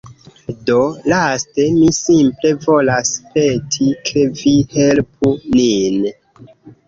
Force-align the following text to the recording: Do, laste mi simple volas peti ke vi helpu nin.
Do, 0.67 0.77
laste 1.11 1.65
mi 1.73 1.89
simple 1.97 2.53
volas 2.63 3.11
peti 3.35 3.91
ke 4.09 4.23
vi 4.41 4.55
helpu 4.77 5.35
nin. 5.59 6.03